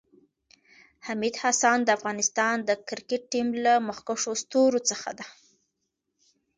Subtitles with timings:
[1.07, 5.25] حمید حسن د افغانستان د کريکټ ټیم له مخکښو ستورو څخه ده